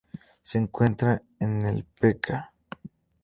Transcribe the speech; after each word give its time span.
Se 0.41 0.57
encuentra 0.57 1.21
en 1.39 1.61
el 1.61 1.83
p.k. 1.99 2.51